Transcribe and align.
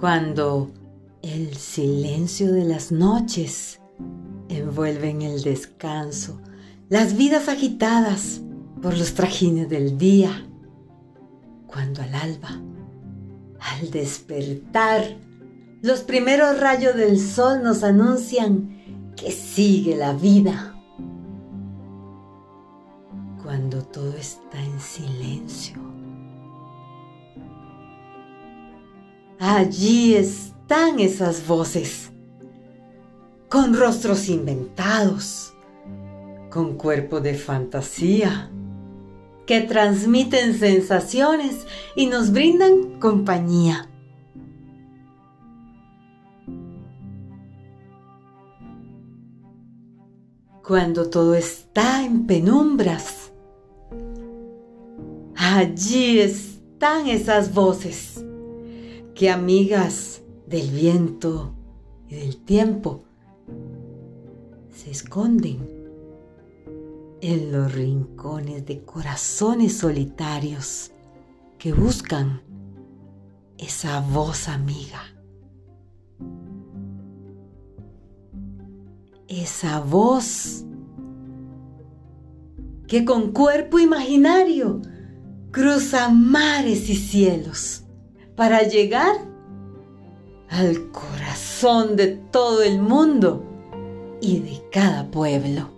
Cuando 0.00 0.70
el 1.22 1.56
silencio 1.56 2.52
de 2.52 2.64
las 2.64 2.92
noches 2.92 3.80
envuelve 4.48 5.10
en 5.10 5.22
el 5.22 5.42
descanso 5.42 6.40
las 6.88 7.16
vidas 7.16 7.48
agitadas 7.48 8.40
por 8.80 8.96
los 8.96 9.14
trajines 9.14 9.68
del 9.68 9.98
día. 9.98 10.46
Cuando 11.66 12.02
al 12.02 12.14
alba, 12.14 12.62
al 13.58 13.90
despertar, 13.90 15.16
los 15.82 16.02
primeros 16.02 16.60
rayos 16.60 16.94
del 16.94 17.18
sol 17.18 17.64
nos 17.64 17.82
anuncian 17.82 19.12
que 19.16 19.32
sigue 19.32 19.96
la 19.96 20.12
vida. 20.12 20.80
Cuando 23.42 23.82
todo 23.82 24.12
está 24.12 24.62
en 24.62 24.78
silencio. 24.78 25.76
Allí 29.40 30.16
están 30.16 30.98
esas 30.98 31.46
voces, 31.46 32.10
con 33.48 33.72
rostros 33.72 34.28
inventados, 34.28 35.54
con 36.50 36.76
cuerpo 36.76 37.20
de 37.20 37.34
fantasía, 37.34 38.50
que 39.46 39.60
transmiten 39.60 40.58
sensaciones 40.58 41.68
y 41.94 42.06
nos 42.06 42.32
brindan 42.32 42.98
compañía. 42.98 43.88
Cuando 50.66 51.08
todo 51.10 51.36
está 51.36 52.04
en 52.04 52.26
penumbras, 52.26 53.30
allí 55.36 56.18
están 56.18 57.06
esas 57.06 57.54
voces 57.54 58.24
que 59.18 59.30
amigas 59.30 60.22
del 60.46 60.70
viento 60.70 61.52
y 62.08 62.14
del 62.14 62.36
tiempo 62.36 63.02
se 64.72 64.92
esconden 64.92 65.58
en 67.20 67.50
los 67.50 67.74
rincones 67.74 68.64
de 68.64 68.84
corazones 68.84 69.76
solitarios 69.76 70.92
que 71.58 71.72
buscan 71.72 72.42
esa 73.58 73.98
voz 74.02 74.48
amiga. 74.48 75.02
Esa 79.26 79.80
voz 79.80 80.64
que 82.86 83.04
con 83.04 83.32
cuerpo 83.32 83.80
imaginario 83.80 84.80
cruza 85.50 86.08
mares 86.08 86.88
y 86.88 86.94
cielos 86.94 87.82
para 88.38 88.62
llegar 88.62 89.16
al 90.48 90.92
corazón 90.92 91.96
de 91.96 92.06
todo 92.30 92.62
el 92.62 92.80
mundo 92.80 93.42
y 94.20 94.38
de 94.38 94.62
cada 94.70 95.10
pueblo. 95.10 95.77